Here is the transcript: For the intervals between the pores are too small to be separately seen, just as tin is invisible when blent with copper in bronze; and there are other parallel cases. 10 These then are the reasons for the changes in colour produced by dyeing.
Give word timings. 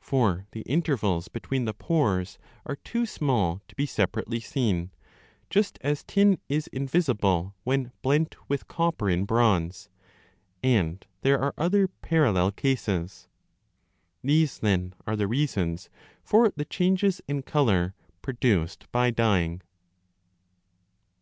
For 0.00 0.44
the 0.52 0.60
intervals 0.66 1.28
between 1.28 1.64
the 1.64 1.72
pores 1.72 2.38
are 2.66 2.76
too 2.76 3.06
small 3.06 3.62
to 3.68 3.74
be 3.74 3.86
separately 3.86 4.38
seen, 4.38 4.90
just 5.48 5.78
as 5.80 6.04
tin 6.04 6.38
is 6.46 6.66
invisible 6.66 7.54
when 7.64 7.90
blent 8.02 8.36
with 8.50 8.68
copper 8.68 9.08
in 9.08 9.24
bronze; 9.24 9.88
and 10.62 11.06
there 11.22 11.38
are 11.40 11.54
other 11.56 11.88
parallel 11.88 12.50
cases. 12.52 13.28
10 14.20 14.28
These 14.28 14.58
then 14.58 14.94
are 15.06 15.16
the 15.16 15.26
reasons 15.26 15.88
for 16.22 16.52
the 16.54 16.66
changes 16.66 17.22
in 17.26 17.40
colour 17.40 17.94
produced 18.20 18.92
by 18.92 19.10
dyeing. 19.10 19.62